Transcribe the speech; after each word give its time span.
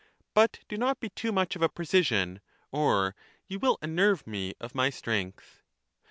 But 0.33 0.61
do 0.67 0.79
not 0.79 0.99
be 0.99 1.09
too 1.11 1.27
4.15 1.29 1.33
much 1.35 1.55
of 1.55 1.61
a 1.61 1.69
precisian, 1.69 2.41
or 2.71 3.13
'you 3.45 3.59
will 3.59 3.77
unnerve 3.83 4.25
me 4.25 4.55
of 4.59 4.73
my 4.73 4.89
strength 4.89 5.61